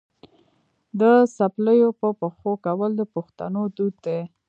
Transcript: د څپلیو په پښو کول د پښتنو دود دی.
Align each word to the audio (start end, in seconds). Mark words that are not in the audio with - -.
د 0.99 1.01
څپلیو 1.35 1.89
په 2.01 2.07
پښو 2.19 2.51
کول 2.65 2.91
د 2.99 3.01
پښتنو 3.13 3.61
دود 3.75 3.95
دی. 4.05 4.19